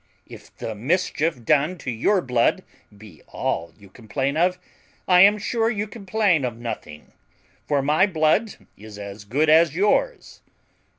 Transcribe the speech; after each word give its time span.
If 0.25 0.57
the 0.57 0.73
mischief 0.73 1.43
done 1.45 1.77
to 1.77 1.91
your 1.91 2.21
blood 2.21 2.63
be 2.97 3.21
all 3.27 3.71
you 3.77 3.87
complain 3.87 4.35
of, 4.35 4.57
I 5.07 5.21
am 5.21 5.37
sure 5.37 5.69
you 5.69 5.85
complain 5.85 6.43
of 6.43 6.57
nothing; 6.57 7.13
for 7.67 7.83
my 7.83 8.07
blood 8.07 8.55
is 8.75 8.97
as 8.97 9.25
good 9.25 9.47
as 9.47 9.75
yours." 9.75 10.41